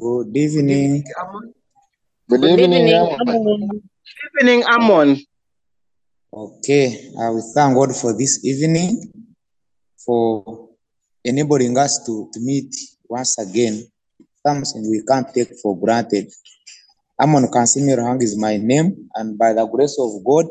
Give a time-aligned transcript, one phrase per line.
[0.00, 1.04] Good evening.
[2.26, 3.20] Good Good evening, evening.
[3.20, 3.36] Amon.
[3.36, 3.82] Amon.
[4.24, 5.08] Evening, Amon.
[6.32, 9.12] Okay, I will thank God for this evening,
[10.00, 10.70] for
[11.22, 12.74] enabling us to, to meet
[13.10, 13.84] once again.
[14.40, 16.32] Something we can't take for granted.
[17.20, 20.46] Amon Kansiime Hang is my name, and by the grace of God,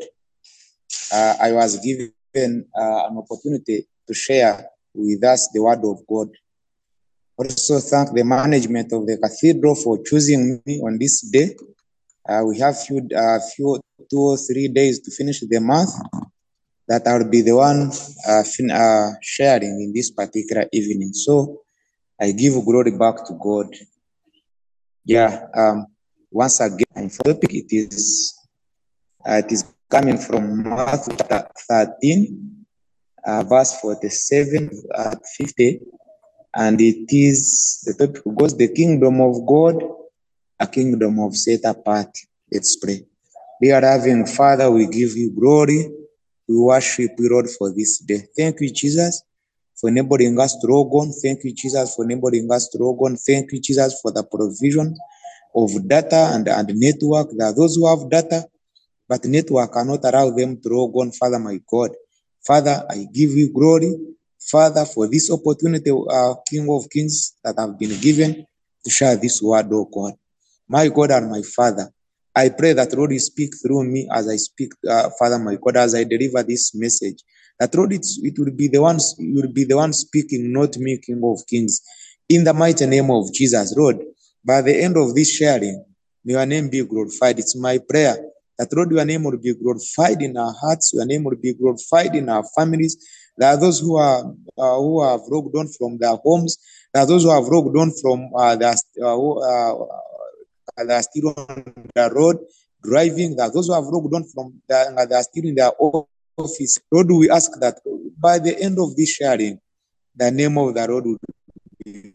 [1.12, 4.64] uh, I was given uh, an opportunity to share
[4.94, 6.28] with us the word of God.
[7.40, 11.56] Also, thank the management of the cathedral for choosing me on this day.
[12.28, 15.88] Uh, we have few, uh, few two or three days to finish the month.
[16.86, 17.90] That I will be the one
[18.28, 21.14] uh, fin- uh, sharing in this particular evening.
[21.14, 21.62] So
[22.20, 23.74] I give glory back to God.
[25.06, 25.46] Yeah.
[25.56, 25.86] Um,
[26.30, 28.36] once again, for the topic it is
[29.26, 32.66] uh, it is coming from Matthew 13,
[33.24, 35.80] uh, verse 47 uh, 50,
[36.54, 39.82] and it is the topic goes the kingdom of God,
[40.58, 42.10] a kingdom of set apart.
[42.52, 43.06] Let's pray.
[43.60, 45.88] Dear loving Father, we give you glory.
[46.48, 48.22] We worship you, Lord, for this day.
[48.36, 49.22] Thank you, Jesus,
[49.78, 51.12] for enabling us to log on.
[51.12, 53.16] Thank you, Jesus, for enabling us to log on.
[53.16, 54.96] Thank you, Jesus, for the provision
[55.54, 57.28] of data and, and network.
[57.36, 58.46] There are those who have data,
[59.08, 61.90] but network cannot allow them to log on, Father, my God.
[62.44, 63.94] Father, I give you glory,
[64.40, 68.46] Father, for this opportunity, uh, King of Kings, that have been given
[68.84, 70.14] to share this word, oh God.
[70.68, 71.90] My God and my Father,
[72.34, 75.76] I pray that Lord, you speak through me as I speak, uh, Father, my God,
[75.76, 77.22] as I deliver this message.
[77.58, 80.76] That Lord, it's, it will be the one, you will be the one speaking, not
[80.78, 81.82] me, King of Kings.
[82.28, 83.98] In the mighty name of Jesus, Lord,
[84.44, 85.84] by the end of this sharing,
[86.24, 87.38] may your name be glorified.
[87.38, 88.16] It's my prayer
[88.60, 92.14] that Lord, your name will be glorified in our hearts, your name will be glorified
[92.14, 92.96] in our families.
[93.36, 96.58] There are those who are uh, who have rogued on from their homes.
[96.92, 99.86] There are those who have rogued on from uh, their, uh, uh,
[100.86, 101.64] they are still on
[101.94, 102.38] the road
[102.82, 103.36] driving.
[103.36, 106.78] There are those who have rogued on from their, they are still in their office.
[106.90, 107.78] Lord, we ask that
[108.18, 109.60] by the end of this sharing,
[110.16, 111.16] the name of the road will
[111.84, 112.12] be.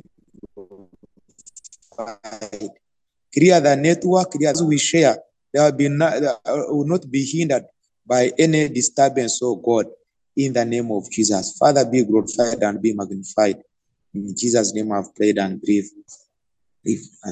[3.34, 5.18] Clear the network, clear as we share.
[5.54, 7.66] There will be not, there will not be hindered
[8.06, 9.88] by any disturbance, oh God,
[10.38, 11.58] in the name of Jesus.
[11.58, 13.62] Father, be glorified and be magnified.
[14.14, 15.90] In Jesus' name I've prayed and believe.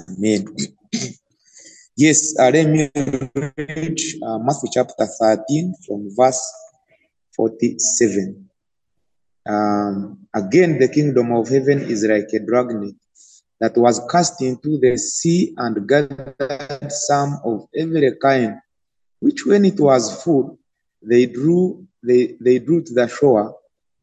[0.10, 0.46] Amen.
[1.96, 6.42] yes, uh, let me read uh, Matthew chapter 13 from verse
[7.36, 8.50] 47.
[9.48, 12.96] Um, again, the kingdom of heaven is like a dragnet
[13.60, 16.36] that was cast into the sea and gathered
[16.90, 18.56] some of every kind,
[19.20, 20.58] which when it was full,
[21.02, 23.56] they drew they, they drew to the shore,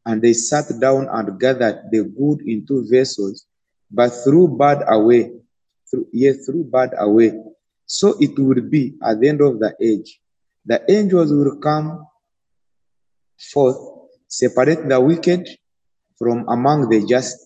[0.07, 3.47] and they sat down and gathered the good into vessels,
[3.91, 5.33] but threw bad away.
[5.91, 7.33] Threw, yes, threw bad away.
[7.87, 10.21] So it will be at the end of the age.
[10.65, 12.07] The angels will come
[13.53, 13.77] forth,
[14.29, 15.49] separate the wicked
[16.19, 17.37] from among the just,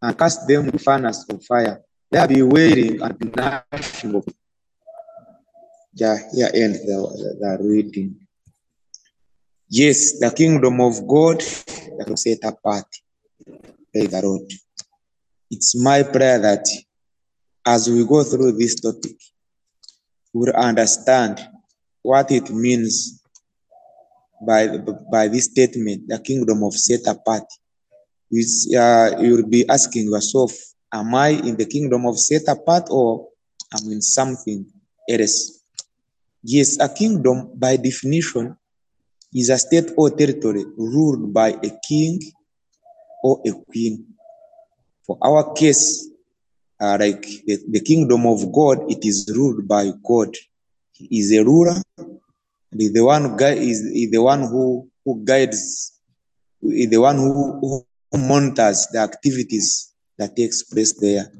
[0.00, 1.82] and cast them in furnace of fire.
[2.10, 4.24] There will be wailing and gnashing of
[5.94, 8.21] yeah, here end the, the, the reading.
[9.74, 12.84] Yes, the kingdom of God that set apart.
[13.94, 14.52] The Lord.
[15.50, 16.66] It's my prayer that
[17.64, 19.16] as we go through this topic,
[20.34, 21.40] we'll understand
[22.02, 23.22] what it means
[24.46, 24.76] by,
[25.10, 27.44] by this statement, the kingdom of set apart.
[28.28, 30.52] Which, uh, you'll be asking yourself,
[30.92, 33.28] am I in the kingdom of set apart or
[33.72, 34.66] am I in something
[35.08, 35.62] else?
[36.42, 38.58] Yes, a kingdom by definition
[39.34, 42.20] is a state or territory ruled by a king
[43.22, 44.06] or a queen.
[45.06, 46.10] For our case,
[46.80, 50.36] uh, like the, the kingdom of God, it is ruled by God.
[50.92, 55.98] He is a ruler, and the one guy is, the one who, who guides,
[56.60, 61.32] the one who, who monitors the activities that takes place there.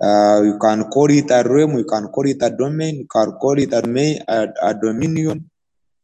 [0.00, 3.32] Uh, you can call it a realm, you can call it a domain, you can
[3.32, 3.82] call it a,
[4.28, 5.50] a, a dominion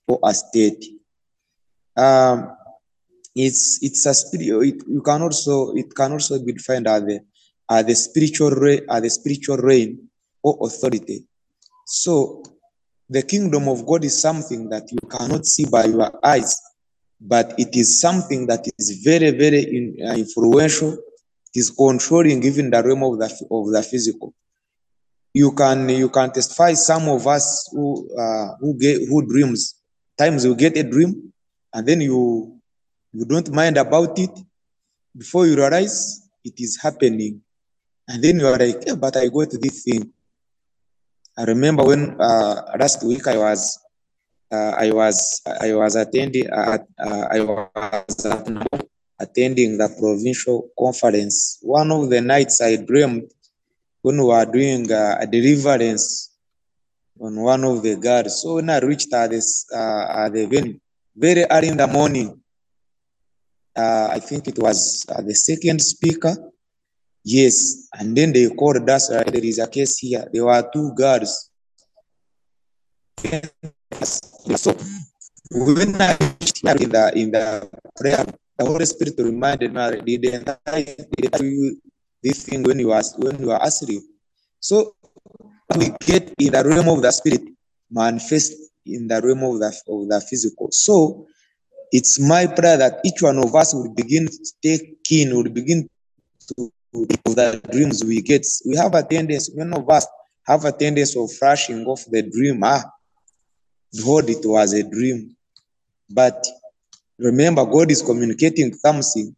[0.09, 0.85] or a state.
[1.97, 2.57] Um,
[3.35, 4.67] it's it's a spirit.
[4.67, 7.21] It, you can also it can also be defined as the
[7.71, 10.09] as the spiritual reign, as the spiritual reign
[10.43, 11.27] or authority.
[11.87, 12.43] So
[13.09, 16.61] the kingdom of God is something that you cannot see by your eyes,
[17.21, 20.93] but it is something that is very very in, uh, influential.
[20.93, 24.35] It is controlling even the realm of the of the physical.
[25.33, 26.75] You can you can testify.
[26.75, 29.75] Some of us who uh, who get who dreams.
[30.17, 31.34] Times you get a dream,
[31.75, 32.59] and then you
[33.13, 34.31] you don't mind about it
[35.17, 37.41] before you realize it is happening
[38.09, 40.13] And then you are like, yeah, but I got this thing.
[41.39, 43.81] I remember when uh, last week I was
[44.53, 48.27] uh, I was I was attending uh, uh, I was
[49.19, 51.59] attending the provincial conference.
[51.63, 53.33] One of the nights I dreamed
[54.03, 56.31] when we were doing uh, a deliverance
[57.19, 58.43] on one of the guards.
[58.43, 60.79] So when I reached at this uh, the venue
[61.17, 62.41] very early in the morning,
[63.77, 66.35] uh, I think it was uh, the second speaker.
[67.25, 69.11] Yes, and then they called us.
[69.11, 70.29] Uh, there is a case here.
[70.33, 71.51] There were two guards.
[74.57, 74.77] So
[75.51, 76.19] when I
[76.61, 78.27] here in the in the prayer,
[78.59, 80.85] the Holy Spirit reminded me, did I
[81.33, 81.81] tell you
[82.23, 84.03] this thing when you was when you were asleep?
[84.61, 84.95] So
[85.77, 87.43] we get in the realm of the spirit,
[87.91, 88.53] manifest
[88.87, 90.69] in the realm of the of the physical.
[90.71, 91.27] So
[91.93, 95.89] it's my prayer that each one of us will begin to take keen, will begin
[96.57, 98.47] to the dreams we get.
[98.67, 100.07] We have a tendency, many of us
[100.47, 102.63] have a tendency of flashing off the dream.
[102.63, 102.85] Ah,
[104.05, 105.37] God, it was a dream.
[106.11, 106.45] But
[107.19, 109.35] remember, God is communicating something.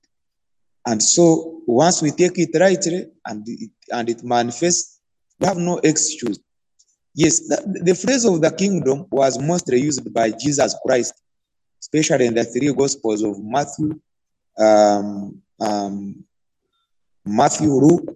[0.86, 5.00] And so once we take it rightly and it, and it manifests,
[5.40, 6.38] we have no excuse.
[7.16, 11.14] Yes, the, the phrase of the kingdom was mostly used by Jesus Christ,
[11.80, 13.98] especially in the three gospels of Matthew,
[14.58, 16.24] um, um,
[17.24, 18.14] Matthew, Luke,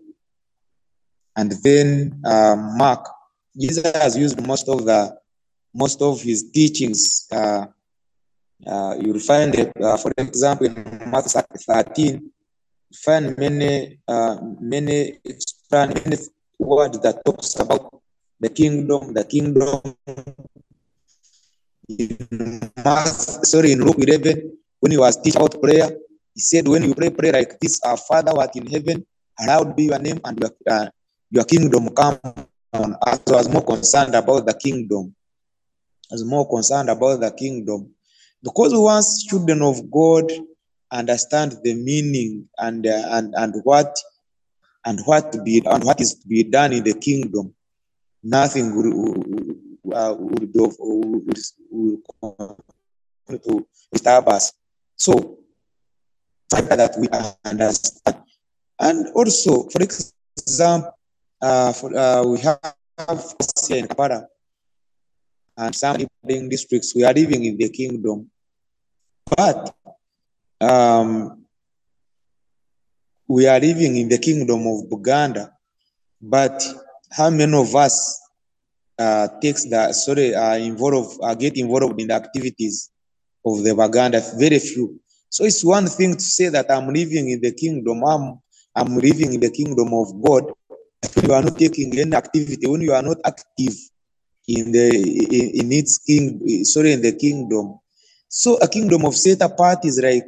[1.35, 3.09] and then um, Mark.
[3.59, 5.17] Jesus has used most of the
[5.73, 7.27] most of his teachings.
[7.33, 7.69] Uh,
[8.67, 10.75] uh, you'll find it, uh, for example, in
[11.11, 12.31] Matthew 13, you
[13.03, 15.19] find many, uh, many,
[15.73, 16.17] many
[16.59, 18.00] words that talks about
[18.41, 19.81] the kingdom, the kingdom.
[21.89, 22.17] In
[23.45, 25.91] sorry, in Luke 11, when he was teaching about prayer,
[26.35, 29.05] he said, when you pray, pray like this, our Father who art in heaven,
[29.37, 30.89] hallowed be your name, and your, uh,
[31.31, 32.19] your kingdom come
[32.73, 33.23] on earth.
[33.27, 35.15] So I was more concerned about the kingdom.
[36.11, 37.95] I was more concerned about the kingdom.
[38.43, 40.31] Because once children of God
[40.91, 43.95] understand the meaning and uh, and and what
[44.85, 47.55] and what to be and what is to be done in the kingdom,
[48.23, 48.87] nothing would,
[49.95, 51.23] uh, will be of, will,
[51.71, 51.97] will
[53.39, 54.53] to disturb us.
[54.97, 55.39] So
[56.51, 57.09] that we
[57.45, 58.23] understand.
[58.81, 60.93] And also, for example,
[61.41, 62.59] uh, for, uh, we have
[63.69, 64.27] here in Kampala
[65.57, 65.97] and some
[66.49, 68.31] districts, we are living in the kingdom.
[69.37, 69.75] But
[70.61, 71.45] um,
[73.29, 75.53] we are living in the kingdom of Buganda.
[76.21, 76.63] But
[77.13, 78.21] how many of us
[78.99, 82.91] uh, takes the sorry are involved uh, get involved in the activities
[83.45, 84.21] of the Buganda?
[84.39, 85.01] Very few.
[85.29, 88.03] So it's one thing to say that I'm living in the kingdom.
[88.05, 88.41] I'm
[88.75, 90.53] I'm living in the kingdom of God.
[91.23, 93.75] You are not taking any activity, when you are not active
[94.47, 97.79] in the in, in its king, sorry, in the kingdom.
[98.29, 100.27] So a kingdom of set apart is like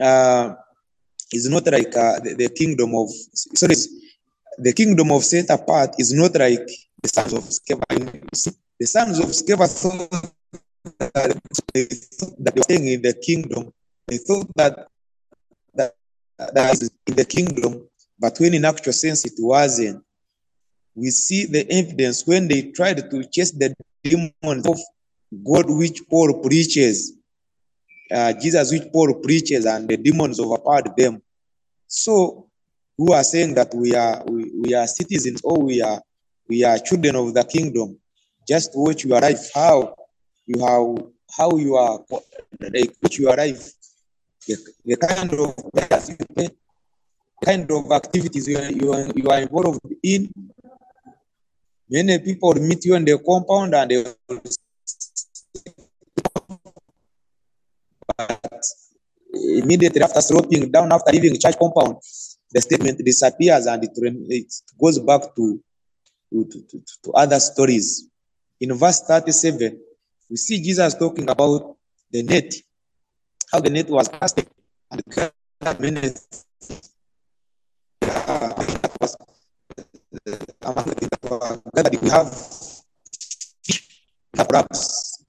[0.00, 0.54] uh,
[1.32, 3.74] is not like uh, the, the kingdom of sorry,
[4.58, 6.68] the kingdom of set apart is not like
[7.02, 8.58] the sons of Sceva.
[8.78, 10.10] The sons of Sceva thought
[10.98, 11.40] that
[11.74, 11.86] they,
[12.54, 13.72] were staying in the kingdom.
[14.06, 14.88] They thought that
[15.74, 15.94] that,
[17.06, 17.88] in the kingdom,
[18.18, 20.04] but when in actual sense it wasn't.
[20.94, 24.78] We see the evidence when they tried to chase the demons of
[25.44, 27.14] God, which Paul preaches,
[28.10, 31.22] uh, Jesus, which Paul preaches, and the demons overpowered them.
[31.86, 32.50] So,
[32.98, 36.00] who are saying that we are we, we are citizens or we are
[36.48, 37.98] we are children of the kingdom?
[38.46, 39.94] Just watch your life, how
[40.46, 40.96] you how
[41.36, 42.00] how you are
[42.60, 43.72] like which your life,
[44.46, 46.52] the, the kind of the
[47.44, 50.30] kind of activities you are, you are, you are involved in.
[51.90, 54.04] Many people meet you in the compound and they
[59.34, 61.96] immediately after sloping down, after leaving church compound,
[62.52, 65.60] the statement disappears and it, it goes back to,
[66.32, 68.08] to, to, to other stories.
[68.60, 69.78] In verse 37,
[70.30, 71.76] we see Jesus talking about
[72.10, 72.54] the net,
[73.50, 74.46] how the net was casted
[74.90, 75.02] and
[75.80, 76.12] many
[82.00, 82.30] we have
[84.48, 85.24] crabs.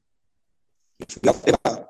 [1.22, 1.84] We have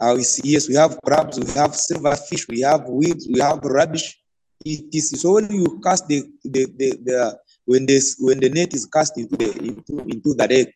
[0.00, 3.58] uh, we see, yes, we have crabs, we have silverfish, we have weeds, we have
[3.62, 4.19] rubbish.
[4.64, 8.74] It is so when you cast the the, the, the when this when the net
[8.74, 10.72] is cast into the into, into the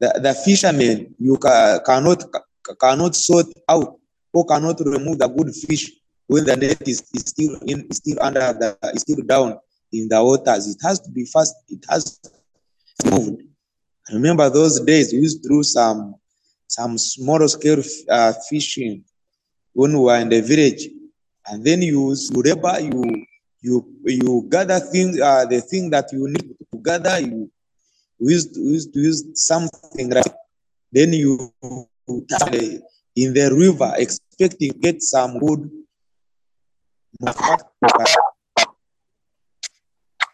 [0.00, 2.24] the, the fishermen you ca, cannot
[2.80, 3.98] cannot sort out
[4.32, 5.90] or cannot remove the good fish
[6.26, 9.58] when the net is, is still in still under the is still down.
[9.92, 12.20] in the waters It has to be first, it has
[13.04, 13.42] moved.
[14.08, 16.14] I remember those days we used to do some
[16.66, 19.04] some small scale uh, fishing
[19.72, 20.88] when we were in the village,
[21.50, 23.26] and then you labor, you
[23.60, 27.20] you you gather things, uh, the thing that you need to gather.
[27.20, 27.50] You
[28.20, 28.60] used to
[29.00, 30.32] use something right.
[30.92, 31.52] Then you
[33.18, 35.70] in the river expecting to get some good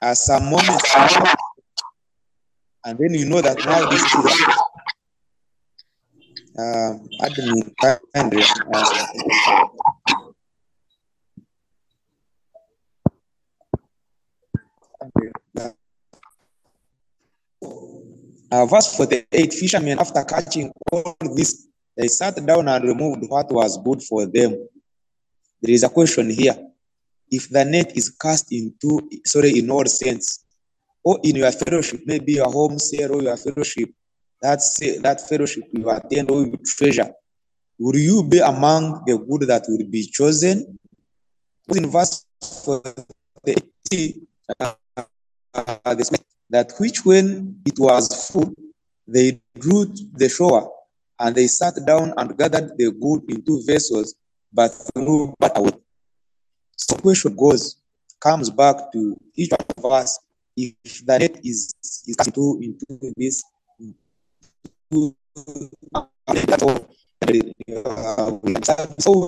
[0.02, 0.94] uh, some moments
[2.84, 4.14] and then you know that now this is
[6.58, 7.98] um, admin uh,
[18.50, 23.78] uh, verse 48 fishermen after catching all this they sat down and removed what was
[23.78, 24.50] good for them.
[25.62, 26.56] There is a question here.
[27.30, 30.44] If the net is cast into sorry in all sense
[31.04, 33.90] or in your fellowship maybe your home cell or your fellowship
[34.42, 37.10] that say, that fellowship you attend or you treasure
[37.78, 40.78] will you be among the good that will be chosen?
[41.74, 42.24] In verse
[42.64, 44.16] 48
[44.60, 44.74] uh,
[45.54, 45.78] uh,
[46.50, 48.52] that which when it was full
[49.06, 50.72] they drew the shore
[51.20, 54.14] and they sat down and gathered the good into vessels
[54.52, 55.72] but threw but away
[56.76, 57.76] so question goes
[58.20, 60.18] comes back to each of us
[60.56, 61.72] if the net is
[62.06, 63.42] is into into this
[63.80, 65.16] into,
[65.94, 66.36] uh,
[68.98, 69.26] so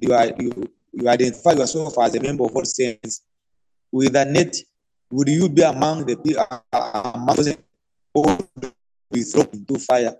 [0.00, 3.22] you are you, you identify yourself as a member of all saints
[3.92, 4.54] with a net
[5.10, 8.38] would you be among the people uh,
[9.12, 10.14] be thrown into fire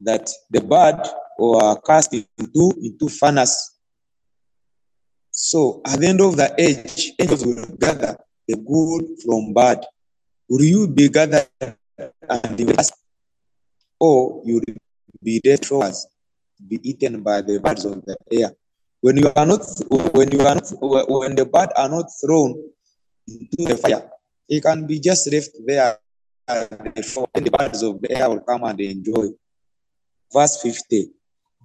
[0.00, 1.00] that the bird
[1.38, 3.76] or cast into into furnace
[5.36, 8.16] so at the end of the age, angels will gather
[8.48, 9.84] the good from bad.
[10.48, 12.64] Will you be gathered and be
[14.00, 14.74] or you will
[15.22, 15.92] be destroyed,
[16.66, 18.50] be eaten by the birds of the air?
[19.00, 19.60] When you are not,
[20.14, 22.70] when you are not, when the bird are not thrown
[23.28, 24.10] into the fire,
[24.48, 25.98] it can be just left there.
[26.48, 29.28] And the birds of the air will come and enjoy.
[30.32, 31.10] Verse 50.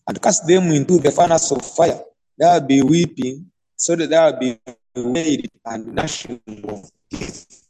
[0.07, 2.01] And cast them into the furnace of fire.
[2.37, 4.59] There will be weeping so that there will be
[4.95, 7.67] made and gnashing of teeth.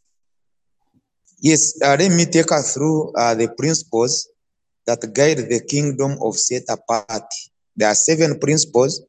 [1.40, 4.30] Yes, uh, let me take us through uh, the principles
[4.86, 7.28] that guide the kingdom of set apart.
[7.76, 9.02] There are seven principles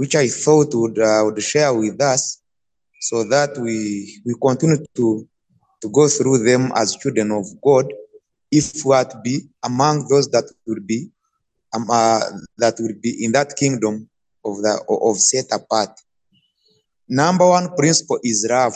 [0.00, 2.40] which I thought would, uh, would share with us
[3.02, 5.28] so that we, we continue to,
[5.82, 7.92] to go through them as children of God
[8.50, 11.10] if we are to be among those that will be
[11.74, 12.20] um, uh,
[12.56, 14.08] that will be in that kingdom
[14.42, 15.90] of the of set apart.
[17.06, 18.74] Number one principle is love.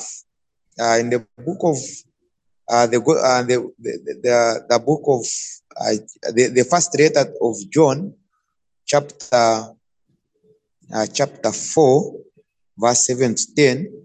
[0.79, 1.79] Uh, in the book of
[2.69, 5.25] uh, the, uh, the, the, the, book of
[5.81, 5.97] uh,
[6.35, 8.13] the, the first letter of John,
[8.85, 9.75] chapter
[10.93, 12.13] uh, chapter 4,
[12.77, 14.05] verse 7 to 10,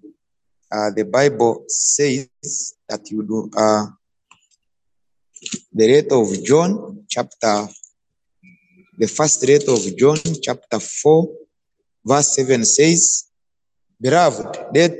[0.71, 2.29] uh, the Bible says
[2.87, 3.85] that you do uh,
[5.73, 7.67] the rate of John, chapter
[8.99, 11.29] the first rate of John, chapter 4,
[12.05, 13.29] verse 7 says,
[14.01, 14.99] Beloved, let,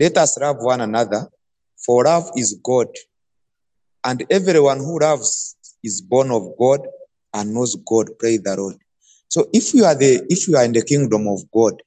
[0.00, 1.28] let us love one another,
[1.76, 2.88] for love is God.
[4.04, 6.80] And everyone who loves is born of God
[7.34, 8.10] and knows God.
[8.18, 8.78] Pray the Lord.
[9.28, 11.82] So if you are the if you are in the kingdom of God,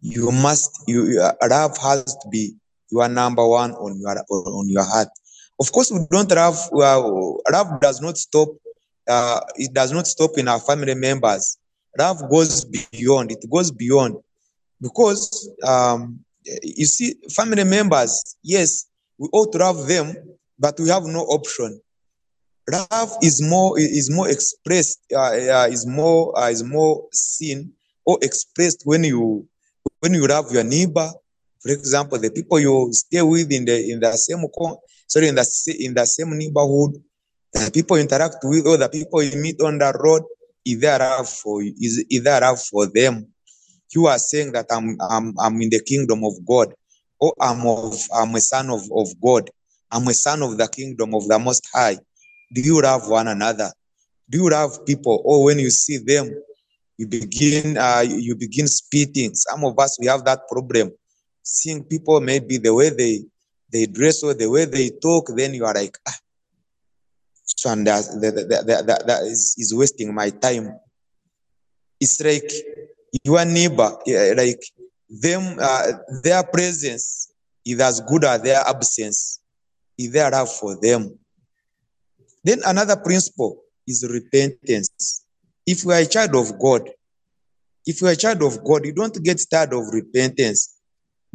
[0.00, 2.54] you must you, love has to be
[2.90, 5.08] your number one on your on your heart.
[5.60, 6.56] Of course, we don't love.
[6.72, 7.02] Uh,
[7.50, 8.48] love does not stop.
[9.08, 11.58] Uh, it does not stop in our family members.
[11.98, 13.32] Love goes beyond.
[13.32, 14.16] It goes beyond
[14.80, 16.20] because um,
[16.62, 18.36] you see, family members.
[18.42, 18.86] Yes,
[19.18, 20.14] we ought to love them,
[20.58, 21.80] but we have no option.
[22.70, 25.00] Love is more is more expressed.
[25.14, 27.72] Uh, uh, is more uh, is more seen
[28.04, 29.46] or expressed when you
[30.00, 31.10] when you love your neighbor.
[31.62, 34.44] For example, the people you stay with in the in the same
[35.06, 37.02] sorry in the in the same neighborhood,
[37.54, 40.22] the people you interact with, or the people you meet on the road,
[40.64, 41.62] is there love for?
[41.62, 43.32] Is there love for them?
[43.94, 46.74] You are saying that I'm I'm I'm in the kingdom of God,
[47.18, 49.50] or I'm of I'm a son of, of God.
[49.90, 51.96] I'm a son of the kingdom of the Most High.
[52.52, 53.70] Do you love one another?
[54.28, 55.22] Do you love people?
[55.24, 56.30] Or when you see them,
[56.96, 59.34] you begin uh, you begin spitting.
[59.34, 60.92] Some of us we have that problem.
[61.42, 63.24] Seeing people maybe the way they
[63.70, 66.16] they dress or the way they talk, then you are like, ah,
[67.64, 67.84] that,
[68.20, 70.78] that, that, that, that is, is wasting my time.
[72.00, 72.50] It's like
[73.24, 73.96] your neighbor,
[74.36, 74.60] like
[75.08, 77.32] them uh, their presence
[77.64, 79.40] is as good as their absence
[79.96, 81.18] is their love for them.
[82.48, 85.22] Then another principle is repentance.
[85.66, 86.88] If you are a child of God,
[87.84, 90.80] if you are a child of God, you don't get tired of repentance.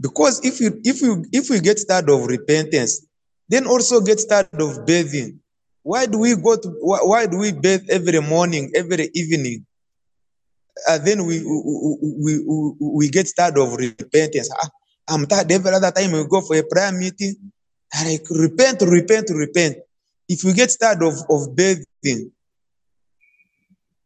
[0.01, 3.05] Because if you if you if we get tired of repentance,
[3.47, 5.39] then also get tired of bathing.
[5.83, 9.67] Why do we go to why, do we bathe every morning, every evening?
[10.89, 14.49] Uh, then we, we, we, we get tired of repentance.
[14.51, 14.69] Ah,
[15.09, 17.35] I'm tired every other time we go for a prayer meeting.
[18.03, 19.77] Like repent, repent, repent.
[20.29, 22.31] If you get tired of, of bathing,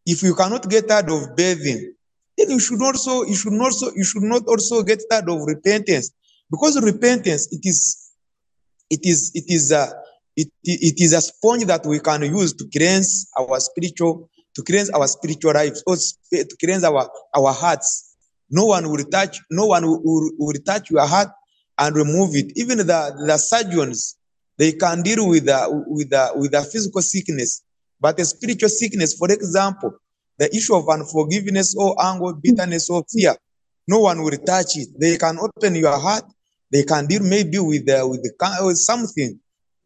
[0.06, 1.94] if you cannot get tired of bathing,
[2.38, 6.12] then you should also you should also you should not also get tired of repentance.
[6.50, 8.12] Because repentance it is
[8.90, 9.92] it is it is a
[10.36, 14.90] it, it is a sponge that we can use to cleanse our spiritual to cleanse
[14.92, 18.16] our spiritual lives or to cleanse our our hearts.
[18.50, 21.30] No one will touch no one will, will, will touch your heart
[21.80, 22.54] and remove it.
[22.56, 24.17] Even the the surgeons
[24.58, 27.64] they can deal with the with the with the physical sickness
[28.00, 29.94] but a spiritual sickness for example
[30.38, 33.36] the issue of unforgiveness or anger, bitterness or fear.
[33.88, 34.90] No one will touch it.
[35.00, 36.26] They can open your heart.
[36.72, 39.40] They can deal maybe with the, with the with uh, something,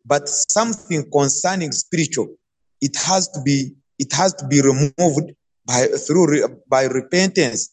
[0.06, 2.36] but something concerning spiritual.
[2.82, 5.32] It has to be it has to be removed
[5.66, 7.70] by through by repentance.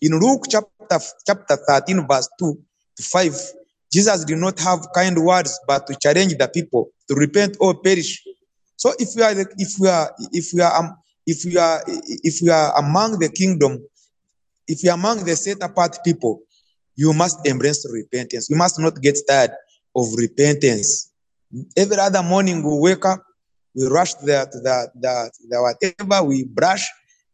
[0.00, 2.58] In Luke chapter chapter 13 verse 2
[2.96, 3.52] to 5,
[3.92, 8.22] Jesus did not have kind words, but to challenge the people to repent or perish.
[8.76, 10.96] So if we are if we are if we are um,
[11.26, 13.84] if we are if we are among the kingdom,
[14.66, 16.40] if you are among the set apart people,
[16.96, 18.48] you must embrace repentance.
[18.50, 19.52] You must not get tired
[19.94, 21.12] of repentance.
[21.76, 23.22] Every other morning we wake up,
[23.74, 26.86] we rush the, to the, the, the whatever, we brush,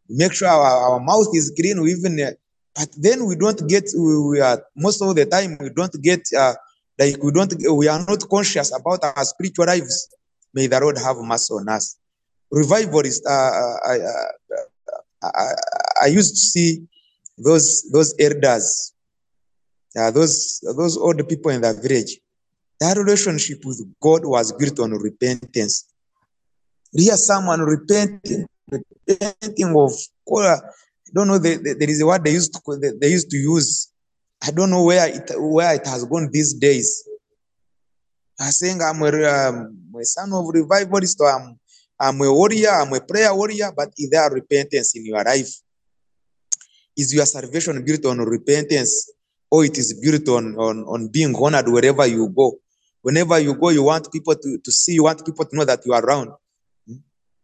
[0.09, 2.33] make sure our, our mouth is clean, we even, uh,
[2.79, 6.23] but then we don't get, we, we are, most of the time we don't get,
[6.37, 6.55] uh,
[6.99, 10.09] like we don't, we are not conscious about our spiritual lives.
[10.55, 11.99] May the Lord have mercy on us
[12.51, 13.25] revivalist.
[13.27, 13.99] Uh, I,
[15.23, 15.53] I,
[16.03, 16.87] I, used to see
[17.37, 18.93] those those elders,
[19.97, 22.19] uh, those those old people in the village.
[22.81, 25.87] Their relationship with God was built on repentance.
[26.93, 29.93] Hear someone repenting, repenting of
[31.09, 31.39] I don't know.
[31.39, 33.91] There is a word they used to they used to use.
[34.43, 37.09] I don't know where it where it has gone these days.
[38.39, 41.59] I'm saying I'm a, um, a son of revivalist I'm
[42.01, 45.51] I'm a warrior, I'm a prayer warrior, but is there repentance in your life?
[46.97, 49.11] Is your salvation built on repentance
[49.51, 52.59] or it is built on, on, on being honored wherever you go?
[53.03, 55.85] Whenever you go, you want people to, to see, you want people to know that
[55.87, 56.31] you are around.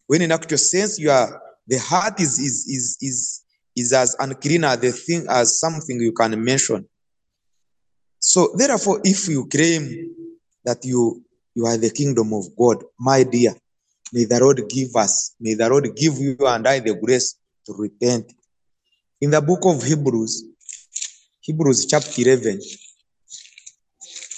[0.06, 3.43] When in actual sense, you are the heart is is is is
[3.76, 6.88] is as unclean as the thing as something you can mention.
[8.18, 10.14] So therefore, if you claim
[10.64, 11.22] that you
[11.54, 13.54] you are the kingdom of God, my dear,
[14.14, 17.74] May the Lord give us, may the Lord give you and I the grace to
[17.76, 18.32] repent.
[19.20, 20.44] In the book of Hebrews,
[21.40, 22.60] Hebrews chapter 11,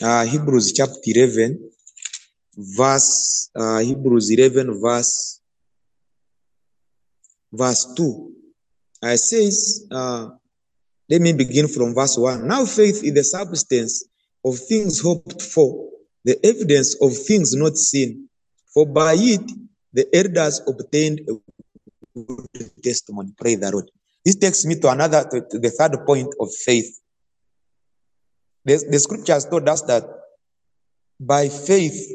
[0.03, 1.71] uh, Hebrews chapter 11,
[2.57, 5.43] verse, uh, Hebrews 11, verse,
[7.53, 8.36] verse 2.
[9.13, 10.31] It says, uh,
[11.09, 12.47] let me begin from verse 1.
[12.47, 14.05] Now faith is the substance
[14.45, 15.91] of things hoped for,
[16.25, 18.29] the evidence of things not seen.
[18.73, 19.51] For by it
[19.93, 21.35] the elders obtained a
[22.21, 23.33] good testimony.
[23.39, 23.91] Praise the Lord.
[24.25, 27.01] This takes me to another, to, to the third point of faith.
[28.65, 30.05] The, the scriptures told us that
[31.21, 32.11] by faith,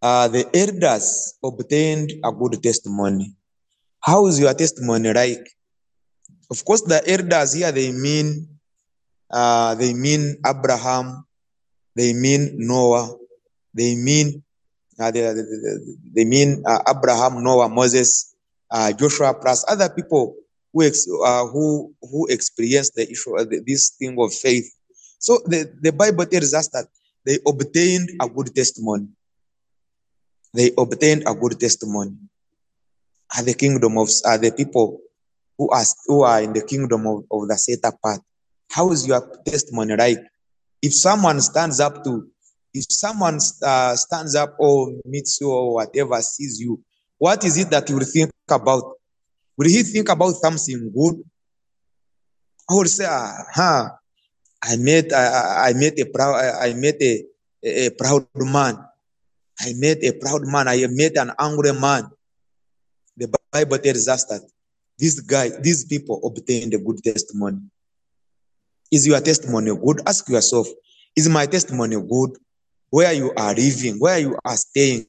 [0.00, 3.34] uh, the elders obtained a good testimony.
[4.00, 5.46] How is your testimony like?
[6.52, 8.44] Of course, the elders here they mean
[9.32, 11.24] uh, they mean Abraham,
[11.96, 13.16] they mean Noah,
[13.72, 14.44] they mean
[15.00, 15.42] uh, they, they,
[16.12, 18.36] they, mean uh, Abraham, Noah, Moses,
[18.70, 20.36] uh, Joshua, plus other people
[20.74, 24.68] who ex, uh, who who experienced the issue of this thing of faith.
[25.18, 26.84] So the, the Bible tells us that
[27.24, 29.08] they obtained a good testimony.
[30.52, 32.12] They obtained a good testimony.
[33.34, 35.00] Are the kingdom of are the people
[35.62, 38.20] who are who are in the kingdom of, of the set apart.
[38.70, 40.18] How is your testimony like?
[40.80, 42.26] If someone stands up to
[42.74, 46.80] if someone uh, stands up or meets you or whatever, sees you,
[47.18, 48.82] what is it that you will think about?
[49.56, 51.22] Will he think about something good?
[52.68, 53.90] Or say, ah, huh,
[54.64, 57.24] I met, I, I met a proud, I met a,
[57.62, 58.78] a proud man.
[59.60, 60.68] I met a proud man.
[60.68, 62.08] I met an angry man.
[63.18, 64.40] The Bible tells us that
[65.02, 67.58] this guy, these people obtained a good testimony.
[68.92, 70.00] Is your testimony good?
[70.06, 70.68] Ask yourself,
[71.16, 72.38] is my testimony good?
[72.88, 75.06] Where you are living, where you are staying,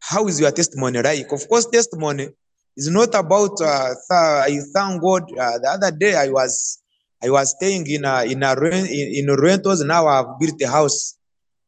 [0.00, 1.30] how is your testimony like?
[1.30, 2.30] Of course, testimony
[2.74, 3.60] is not about.
[3.60, 5.24] Uh, I thank God.
[5.38, 6.80] Uh, the other day I was
[7.22, 9.84] I was staying in a in a rent in, in rentals.
[9.84, 11.18] Now I've built a house.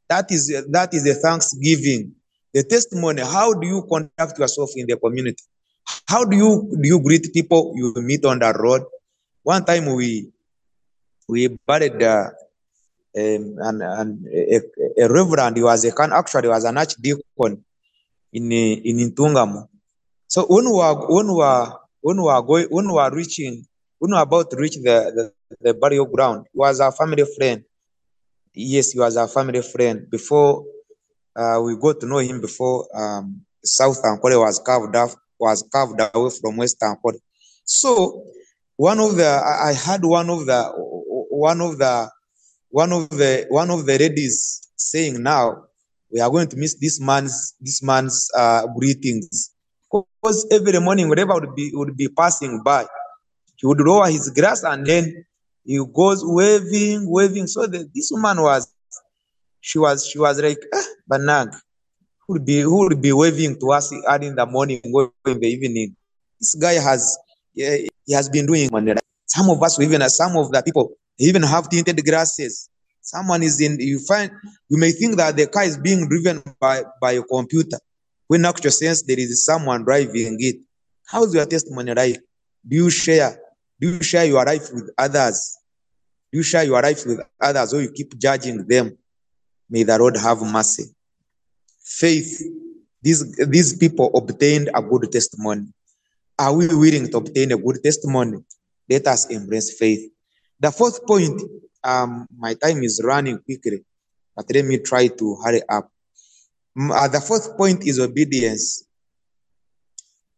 [0.09, 2.13] That is that is a thanksgiving.
[2.55, 3.21] The testimony.
[3.21, 5.45] How do you conduct yourself in the community?
[6.07, 8.83] How do you do you greet people you meet on the road?
[9.43, 10.31] One time we
[11.29, 12.31] we buried uh,
[13.17, 14.61] um, an, an, a,
[15.03, 15.57] a reverend.
[15.57, 17.65] He was a can actually was an archdeacon
[18.33, 19.69] in in Ntungamo.
[20.29, 23.65] So when we are when we are when we are going when we are reaching
[23.99, 27.25] when we are about to reach the, the, the burial ground, he was our family
[27.37, 27.65] friend.
[28.53, 30.09] Yes, he was our family friend.
[30.11, 30.65] Before
[31.37, 36.01] uh, we got to know him before um, South Ankole was carved off was carved
[36.15, 37.19] away from Western Ankole.
[37.65, 38.25] So
[38.77, 40.65] one of the I had one of the
[41.31, 42.11] one of the
[42.71, 45.65] one of the one of the ladies saying now
[46.13, 49.51] we are going to miss this man's this man's uh, greetings.
[49.91, 52.87] Because every morning whatever would be would be passing by
[53.57, 55.25] he would lower his glass and then
[55.65, 57.47] he goes waving waving.
[57.47, 58.73] So the, this woman was
[59.61, 61.55] she was she was like ah, banag
[62.27, 65.41] who would be who would be waving to us early in the morning or in
[65.41, 65.95] the evening?
[66.41, 67.19] This guy has
[67.55, 68.71] yeah, he has been doing
[69.27, 72.69] some of us even some of the people even have tinted glasses.
[73.01, 74.31] Someone is in you find
[74.69, 77.79] you may think that the car is being driven by by a computer.
[78.27, 80.57] When actual sense there is someone driving it.
[81.07, 82.21] How's your testimony like
[82.67, 83.39] do you share
[83.81, 85.59] do you share your life with others?
[86.33, 88.97] Do you share your life with others or you keep judging them?
[89.69, 90.95] May the lord have mercy
[91.85, 92.43] faith
[93.03, 95.67] these these people obtained a good testimony
[96.39, 98.39] are we willing to obtain a good testimony
[98.89, 100.11] let us embrace faith
[100.61, 101.41] the fourth point
[101.85, 103.85] um, my time is running quickly,
[104.35, 105.91] but let me try to hurry up.
[106.77, 108.85] Uh, the fourth point is obedience.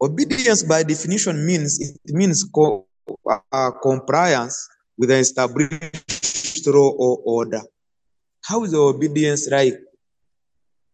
[0.02, 2.86] Obedience, by definition, means it means co-
[3.52, 7.62] uh, compliance with an established law or order.
[8.42, 9.78] How is obedience like?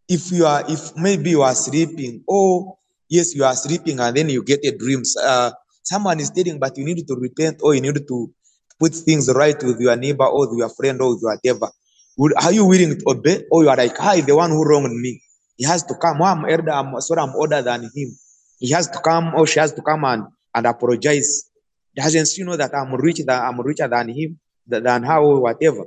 [0.07, 2.77] If you are, if maybe you are sleeping, oh
[3.09, 5.03] yes, you are sleeping, and then you get a dream.
[5.21, 5.51] Uh,
[5.83, 8.33] someone is telling, but you need to repent, or you need to
[8.79, 11.69] put things right with your neighbor or with your friend or with whatever.
[12.17, 13.43] Would, are you willing to obey?
[13.49, 15.21] Or you are like, hi, the one who wronged me.
[15.57, 16.21] He has to come.
[16.21, 18.17] Oh, I'm elder, I'm sorry, I'm older than him.
[18.59, 21.49] He has to come or she has to come and, and apologize.
[21.95, 25.85] Doesn't she know that I'm richer than I'm richer than him, than or whatever?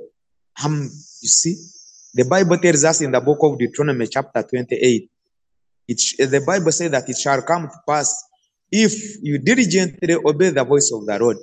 [0.63, 1.55] Um, you see,
[2.17, 5.09] the Bible tells us in the book of Deuteronomy, chapter 28.
[5.87, 8.25] It, the Bible says that it shall come to pass
[8.69, 11.37] if you diligently obey the voice of the Lord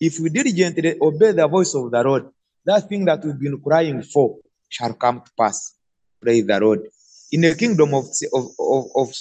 [0.00, 2.28] if you diligently obey the voice of the Lord,
[2.64, 4.36] that thing that we've been crying for
[4.68, 5.74] shall come to pass.
[6.20, 6.80] Praise the Lord.
[7.32, 9.14] In the kingdom of, of, of, of,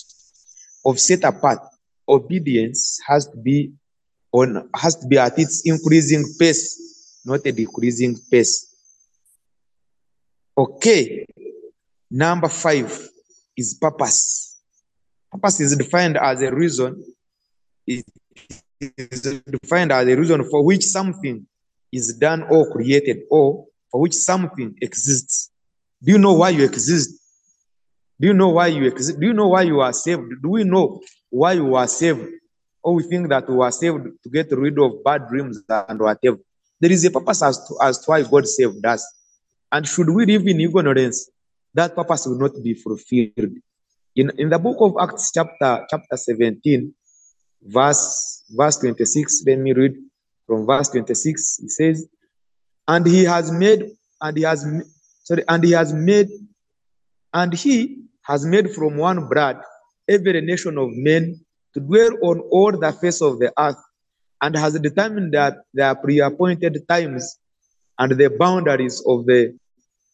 [0.86, 1.60] of set apart,
[2.08, 3.74] obedience has to be
[4.32, 8.75] on has to be at its increasing pace, not a decreasing pace.
[10.58, 11.26] Okay.
[12.10, 13.10] Number five
[13.58, 14.62] is purpose.
[15.32, 17.04] Purpose is defined as a reason.
[17.86, 18.06] It
[18.80, 21.46] is defined as a reason for which something
[21.92, 25.52] is done or created or for which something exists.
[26.02, 27.20] Do you know why you exist?
[28.20, 29.20] Do you know why you exist?
[29.20, 30.30] Do you know why you are saved?
[30.42, 32.30] Do we know why you are saved?
[32.82, 36.38] Or we think that we are saved to get rid of bad dreams and whatever.
[36.80, 39.04] There is a purpose as to, as to why God saved us.
[39.76, 41.30] And should we live in ignorance,
[41.74, 43.52] that purpose will not be fulfilled.
[44.16, 46.94] In, in the book of Acts, chapter, chapter 17,
[47.66, 49.96] verse verse 26 let me read
[50.46, 52.08] from verse 26 it says
[52.88, 53.90] and he has made
[54.22, 54.64] and he has
[55.24, 56.30] sorry and he has made
[57.34, 59.58] and he has made from one blood
[60.08, 61.40] every nation of men
[61.74, 63.82] to dwell on all the face of the earth
[64.44, 67.40] and has determined that their pre-appointed times
[67.98, 69.58] and the boundaries of the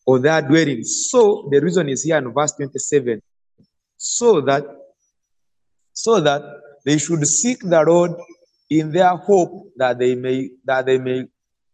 [0.08, 3.22] of their dwellings so the reason is here in verse 27
[3.98, 4.64] so that
[5.94, 6.42] so that
[6.86, 8.12] they should seek the Lord
[8.70, 11.28] in their hope that they may that they may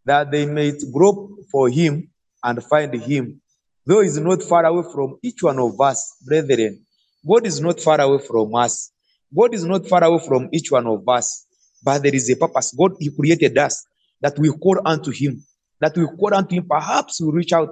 [0.06, 2.10] that they may grope for him
[2.44, 3.42] and find him.
[3.86, 6.86] Though is not far away from each one of us, brethren.
[7.28, 8.92] God is not far away from us.
[9.36, 11.46] God is not far away from each one of us.
[11.84, 12.74] But there is a purpose.
[12.78, 13.86] God He created us
[14.22, 15.44] that we call unto Him.
[15.80, 16.66] That we call unto Him.
[16.68, 17.70] Perhaps we reach out.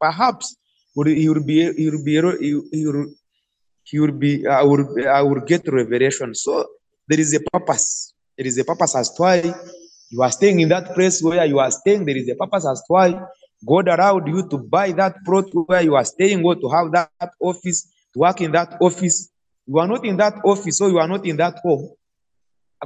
[0.00, 0.56] Perhaps
[0.94, 1.72] He will be.
[1.72, 2.12] He will be.
[2.70, 3.06] He will,
[3.84, 6.34] he will be I will I will get revelation.
[6.34, 6.66] So
[7.08, 8.14] there is a purpose.
[8.36, 9.54] There is a purpose as to why
[10.12, 12.04] You are staying in that place where you are staying.
[12.04, 13.20] There is a purpose as to why
[13.66, 17.32] God allowed you to buy that plot where you are staying or to have that
[17.40, 19.30] office, to work in that office.
[19.66, 21.88] You are not in that office or you are not in that home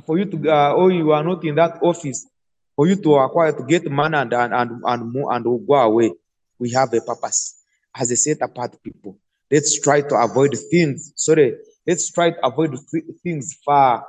[0.05, 2.29] for you to, uh, or you are not in that office
[2.77, 6.13] for you to acquire, to get money and, and, and, and, and go away.
[6.59, 7.63] We have a purpose
[7.97, 9.19] as a set apart people.
[9.51, 11.13] Let's try to avoid things.
[11.17, 12.77] Sorry, let's try to avoid
[13.23, 14.05] things far.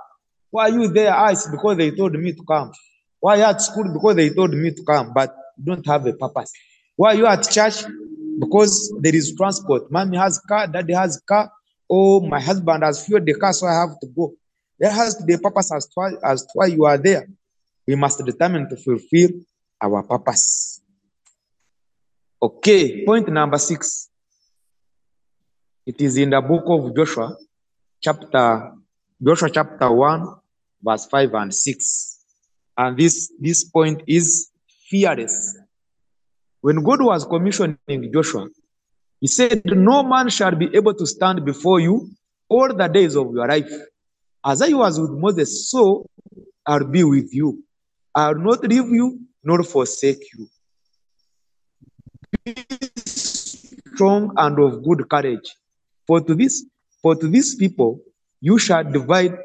[0.50, 1.14] Why are you there?
[1.14, 2.72] Ah, it's because they told me to come.
[3.20, 3.92] Why at school?
[3.94, 6.52] Because they told me to come, but don't have a purpose.
[6.96, 7.84] Why you at church?
[8.40, 9.92] Because there is transport.
[9.92, 11.52] Mommy has car, daddy has car.
[11.90, 14.34] Oh, my husband has fueled the car, so I have to go.
[14.80, 17.28] There has to be a purpose as to why, as to why you are there.
[17.88, 19.30] We must determine to fulfill
[19.82, 20.82] our purpose.
[22.42, 24.10] Okay, point number six.
[25.86, 27.36] It is in the book of Joshua,
[28.02, 28.74] chapter
[29.24, 30.28] Joshua chapter 1,
[30.84, 32.20] verse 5 and 6.
[32.78, 34.52] And this, this point is
[34.90, 35.58] fearless.
[36.62, 38.48] When God was commissioning Joshua,
[39.20, 42.12] he said, No man shall be able to stand before you
[42.48, 43.72] all the days of your life.
[44.46, 46.06] As I was with Moses, so
[46.66, 47.64] I'll be with you.
[48.16, 50.48] I'll not leave you nor forsake you.
[52.46, 52.56] Be
[53.06, 55.56] strong and of good courage.
[56.06, 56.66] For to this,
[57.02, 58.00] for to these people
[58.42, 59.38] you shall divide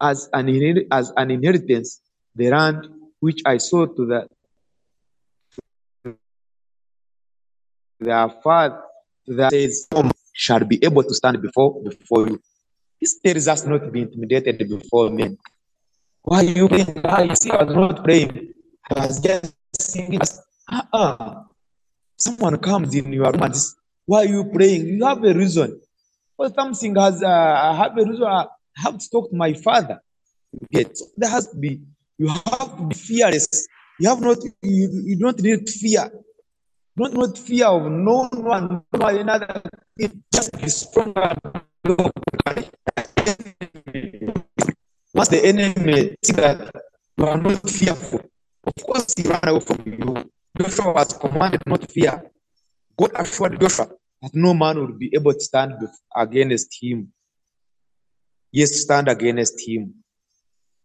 [0.00, 0.48] as an,
[0.90, 2.00] as an inheritance
[2.34, 2.88] the land
[3.20, 4.28] which I saw to the
[8.00, 8.80] their father
[9.26, 9.86] that says
[10.32, 12.40] shall be able to stand before before you.
[13.00, 15.36] This tells us not to be intimidated before men.
[16.22, 17.00] Why you praying?
[17.04, 18.52] Ah, you see, I was not praying.
[18.90, 20.20] I was just singing.
[20.70, 21.44] Uh-uh.
[22.16, 23.74] Someone comes in your room and says,
[24.06, 24.86] Why are you praying?
[24.86, 25.80] You have a reason.
[26.36, 28.24] Well, something has, uh, I have a reason.
[28.24, 30.00] I have to talk to my father.
[30.70, 31.80] Yet, there has to be,
[32.18, 33.48] you have to be fearless.
[33.98, 36.10] You have not, you, you don't need fear.
[36.96, 39.62] Don't not fear of no one, no another.
[40.32, 41.34] Just be stronger.
[45.12, 46.70] Once the enemy see that
[47.16, 48.20] you are not fearful,
[48.64, 50.30] of course he ran away from you.
[50.58, 52.22] Joshua was commanded not to fear.
[52.96, 53.88] God assured Joshua
[54.22, 55.74] that no man would be able to stand
[56.16, 57.12] against him.
[58.52, 59.94] Yes, stand against him.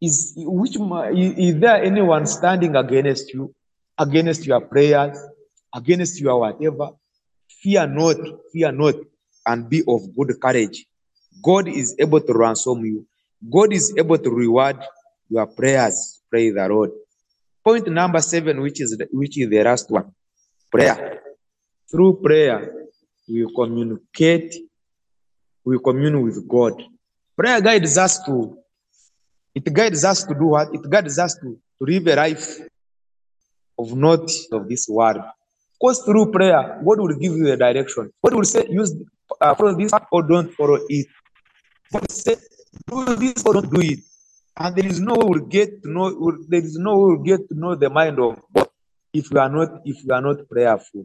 [0.01, 3.53] Is which is there anyone standing against you,
[3.97, 5.17] against your prayers,
[5.73, 6.91] against your whatever?
[7.61, 8.17] Fear not,
[8.51, 8.95] fear not,
[9.45, 10.85] and be of good courage.
[11.43, 13.05] God is able to ransom you.
[13.49, 14.77] God is able to reward
[15.29, 16.21] your prayers.
[16.29, 16.91] Pray the Lord.
[17.63, 20.11] Point number seven, which is the, which is the last one,
[20.71, 21.21] prayer.
[21.89, 22.73] Through prayer,
[23.27, 24.55] we communicate,
[25.63, 26.81] we commune with God.
[27.35, 28.57] Prayer guides us to,
[29.53, 30.73] it guides us to do what?
[30.73, 32.59] It guides us to, to live a life
[33.77, 35.21] of not of this world.
[35.79, 38.11] Because through prayer, God will give you a direction.
[38.23, 38.95] God will say, use
[39.41, 41.07] uh, follow this or don't follow it.
[41.91, 42.35] God will say,
[42.87, 43.99] do this or don't do it.
[44.57, 47.49] And there is no way we'll get to know there is no way we'll get
[47.49, 48.67] to know the mind of God
[49.13, 51.03] if we are not if we are not prayerful.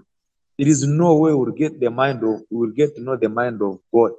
[0.58, 3.60] There is no way we'll get the mind of we'll get to know the mind
[3.62, 4.12] of God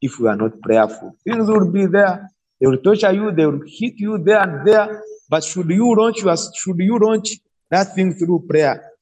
[0.00, 1.16] if we are not prayerful.
[1.24, 2.30] Things will be there.
[2.60, 5.02] They will torture you, they will hit you there and there.
[5.28, 7.36] But should you launch your should you launch
[7.70, 8.92] that thing through prayer,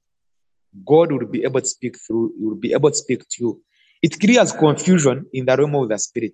[0.86, 3.62] God will be able to speak through, will be able to speak to you.
[4.02, 6.32] It creates confusion in the realm of the spirit.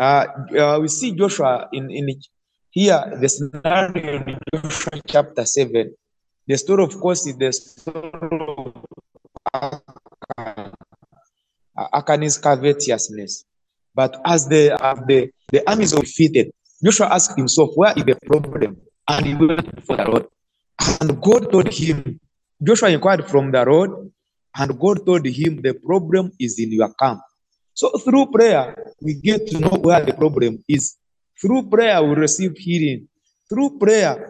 [0.00, 0.24] Uh,
[0.58, 2.08] uh, we see Joshua in, in
[2.70, 5.94] here, the scenario in Joshua chapter 7.
[6.46, 8.10] The story, of course, is the story
[9.52, 9.82] of
[11.92, 13.44] Achan's covetousness.
[13.94, 16.50] But as the, uh, the, the armies were defeated,
[16.82, 18.80] Joshua asked himself, Where is the problem?
[19.06, 20.26] And he went for the Lord.
[21.02, 22.18] And God told him,
[22.62, 24.10] Joshua inquired from the Lord,
[24.56, 27.20] and God told him, The problem is in your camp.
[27.74, 30.96] So through prayer, we get to know where the problem is.
[31.40, 33.08] Through prayer, we receive healing.
[33.48, 34.28] Through prayer,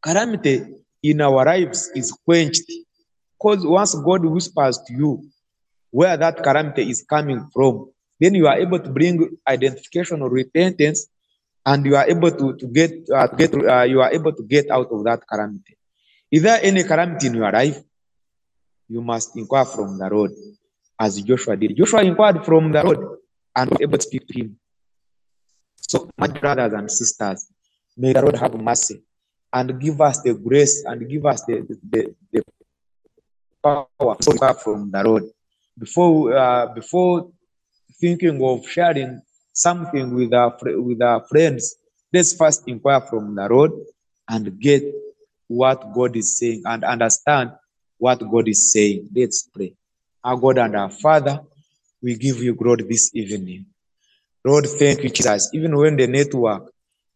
[0.00, 0.62] calamity
[1.02, 2.70] in our lives is quenched.
[3.38, 5.28] Because once God whispers to you
[5.90, 11.06] where that calamity is coming from, then you are able to bring identification or repentance,
[11.64, 14.70] and you are able to, to get uh, get uh, you are able to get
[14.70, 15.76] out of that calamity.
[16.30, 17.78] Is there any calamity in your life?
[18.88, 20.32] You must inquire from the Lord,
[20.98, 21.76] as Joshua did.
[21.76, 23.18] Joshua inquired from the Lord
[23.54, 24.58] and was able to speak to him.
[25.76, 27.46] So, my brothers and sisters,
[27.96, 29.02] may the Lord have mercy
[29.52, 32.42] and give us the grace and give us the, the, the,
[33.62, 35.24] power from the Lord.
[35.78, 37.30] Before, uh, before
[38.00, 41.76] thinking of sharing something with our, with our friends,
[42.12, 43.72] let's first inquire from the Lord
[44.28, 44.82] and get
[45.46, 47.52] what God is saying and understand
[47.96, 49.08] what God is saying.
[49.14, 49.74] Let's pray.
[50.28, 51.40] Our God and our Father,
[52.02, 53.64] we give you glory this evening.
[54.44, 55.48] Lord, thank you, Jesus.
[55.54, 56.70] Even when the network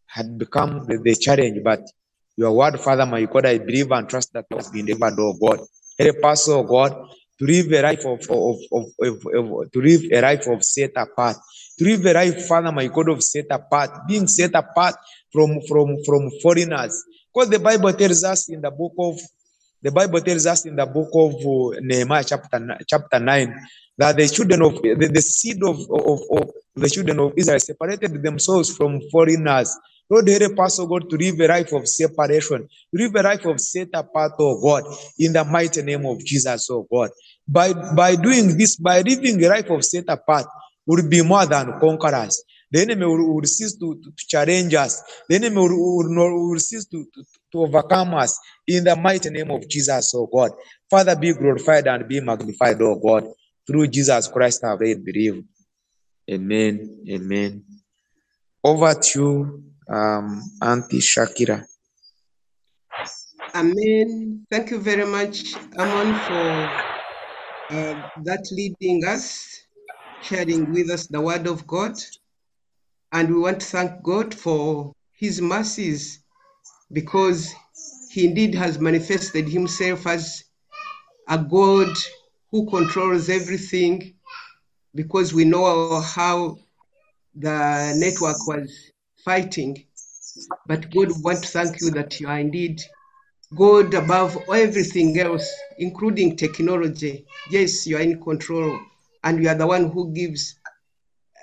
[0.07, 1.83] had become the, the challenge, but
[2.39, 5.61] your word, Father, my God, I believe and trust that has been delivered, oh God.
[5.99, 6.93] Help us, oh God,
[7.39, 11.37] to live a life of, of, of, of, to live a life of set apart.
[11.81, 14.95] To live a life, Father, my God, of set apart, being set apart
[15.31, 17.05] from from from foreigners.
[17.35, 19.21] Because the Bible tells us in the book of
[19.83, 23.55] the Bible tells us in the book of uh, Nehemiah, chapter chapter nine,
[23.99, 28.23] that the children of the, the seed of, of, of the children of Israel separated
[28.23, 29.77] themselves from foreigners.
[30.09, 33.59] Lord, help us, oh God, to live a life of separation, live a life of
[33.61, 34.85] set apart, oh God,
[35.19, 37.11] in the mighty name of Jesus, oh God.
[37.49, 40.47] By, by doing this, by living a life of set apart,
[40.87, 42.45] we'll be more than conquerors.
[42.71, 45.03] The enemy will, will cease to, to, to challenge us.
[45.29, 49.51] The enemy will, will, will cease to, to, to overcome us in the mighty name
[49.51, 50.53] of Jesus, oh God.
[50.91, 53.27] Father, be glorified and be magnified, oh God.
[53.67, 55.45] Through Jesus Christ, I have believe.
[56.31, 57.05] Amen.
[57.09, 57.65] Amen.
[58.65, 61.65] Over to um, Auntie Shakira.
[63.55, 64.47] Amen.
[64.51, 66.65] Thank you very much, Amon, for
[67.71, 69.61] uh, that leading us,
[70.23, 71.95] sharing with us the word of God.
[73.13, 76.22] And we want to thank God for his mercies
[76.93, 77.55] because
[78.11, 80.45] he indeed has manifested himself as
[81.29, 81.97] a God
[82.51, 84.15] who controls everything
[84.95, 86.59] because we know how
[87.35, 88.71] the network was
[89.25, 89.87] fighting.
[90.67, 92.83] But God, we want to thank you that you are indeed
[93.55, 97.25] God above everything else, including technology.
[97.51, 98.79] Yes, you are in control,
[99.25, 100.59] and you are the one who gives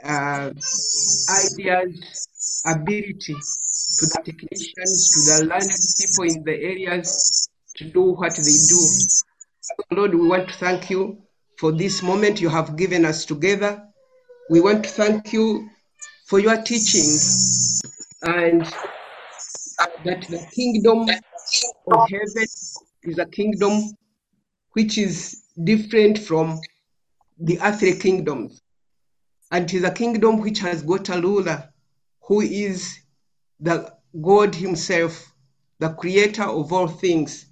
[0.04, 0.52] uh,
[1.30, 2.28] ideas,
[2.66, 3.36] ability
[4.00, 8.88] to the technicians, to the learned people in the areas to do what they do.
[9.92, 11.22] Lord, we want to thank you
[11.58, 13.84] for this moment you have given us together.
[14.50, 15.70] We want to thank you
[16.28, 17.04] for your teaching
[18.24, 18.66] and
[20.04, 21.10] that the kingdom
[21.88, 22.48] of heaven
[23.04, 23.82] is a kingdom
[24.74, 26.60] which is different from
[27.40, 28.62] the earthly kingdoms.
[29.52, 31.70] And it is a kingdom which has got a ruler
[32.22, 33.00] who is
[33.60, 35.34] the God Himself,
[35.80, 37.46] the creator of all things.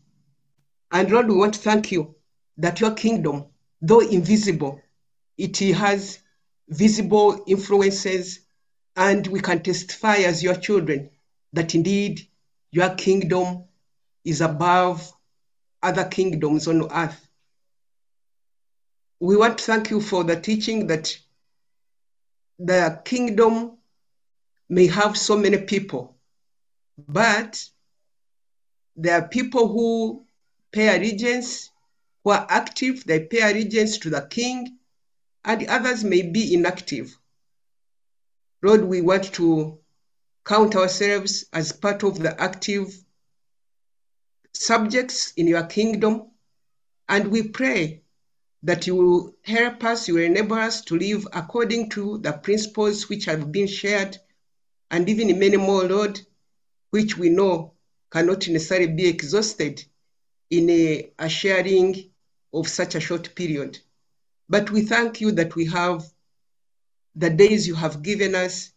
[0.92, 2.16] And Lord, we want to thank you
[2.58, 3.46] that your kingdom,
[3.82, 4.82] though invisible,
[5.38, 6.20] it has
[6.70, 8.40] visible influences,
[8.96, 11.12] and we can testify as your children
[11.54, 12.22] that indeed
[12.72, 13.66] your kingdom
[14.26, 15.12] is above
[15.84, 17.28] other kingdoms on earth.
[19.20, 21.18] We want to thank you for the teaching that
[22.60, 23.77] the kingdom
[24.70, 26.16] may have so many people,
[27.08, 27.64] but
[28.96, 30.26] there are people who
[30.72, 31.70] pay allegiance,
[32.24, 34.78] who are active, they pay allegiance to the king,
[35.46, 37.18] and others may be inactive.
[38.62, 39.80] Lord, we want to
[40.44, 42.94] count ourselves as part of the active
[44.54, 46.32] subjects in your kingdom,
[47.08, 48.02] and we pray
[48.64, 53.08] that you will help us, you will enable us to live according to the principles
[53.08, 54.18] which have been shared,
[54.92, 56.20] and even many more, Lord,
[56.92, 57.74] which we know
[58.12, 59.84] cannot necessarily be exhausted
[60.50, 62.12] in a, a sharing
[62.54, 63.78] of such a short period.
[64.50, 66.06] But we thank you that we have
[67.16, 68.72] the days you have given us.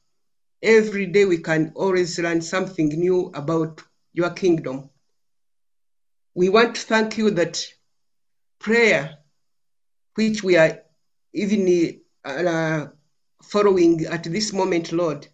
[0.63, 4.91] Every day we can always learn something new about your kingdom.
[6.35, 7.65] We want to thank you that
[8.59, 9.19] prayer,
[10.15, 10.81] which we are
[11.33, 12.87] even uh,
[13.43, 15.29] following at this moment, Lord,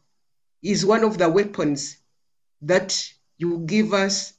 [0.63, 1.97] is one of the weapons
[2.63, 4.33] that you give us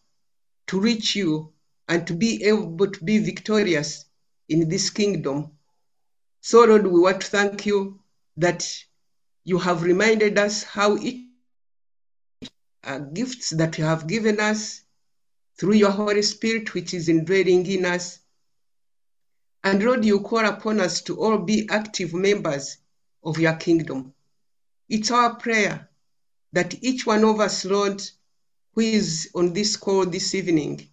[0.68, 1.54] to reach you
[1.88, 4.06] and to be able to be victorious
[4.50, 5.52] in this kingdom.
[6.42, 8.00] So, Lord, we want to thank you
[8.38, 8.68] that
[9.44, 11.28] you have reminded us how each
[12.84, 14.82] uh, gifts that you have given us
[15.58, 18.20] through your Holy Spirit, which is indwelling in us.
[19.64, 22.78] And Lord, you call upon us to all be active members
[23.24, 24.14] of your kingdom.
[24.88, 25.87] It's our prayer
[26.58, 28.02] that each one of us, Lord,
[28.74, 30.90] who is on this call this evening,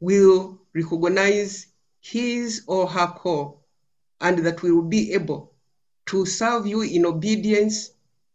[0.00, 1.68] will recognize
[2.00, 3.64] his or her call
[4.20, 5.52] and that we will be able
[6.06, 7.90] to serve you in obedience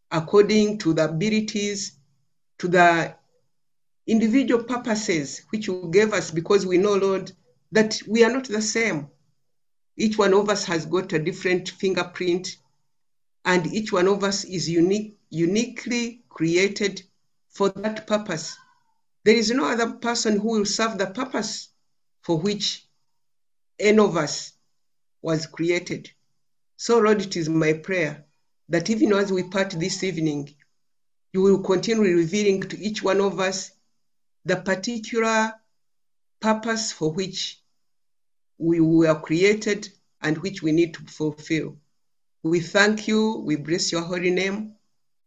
[0.10, 1.98] according to the abilities,
[2.60, 3.14] to the
[4.08, 7.34] individual purposes which you gave us because we know, Lord,
[7.74, 9.10] that we are not the same.
[9.98, 12.56] Each one of us has got a different fingerprint,
[13.44, 17.04] and each one of us is unique, uniquely created
[17.50, 18.56] for that purpose.
[19.26, 21.70] There is no other person who will serve the purpose
[22.22, 22.88] for which
[23.78, 24.54] any of us
[25.22, 26.10] was created.
[26.78, 28.24] So, Lord, it is my prayer
[28.70, 30.56] that even as we part this evening,
[31.34, 33.72] you will continue revealing to each one of us
[34.46, 35.54] the particular
[36.40, 37.62] purpose for which
[38.58, 39.90] we were created
[40.22, 41.76] and which we need to fulfill.
[42.44, 44.76] We thank you, we bless your holy name,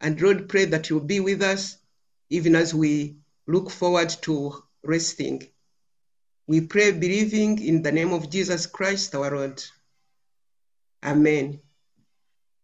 [0.01, 1.77] and Lord, pray that you'll be with us
[2.31, 5.49] even as we look forward to resting.
[6.47, 9.63] We pray believing in the name of Jesus Christ our Lord.
[11.03, 11.61] Amen.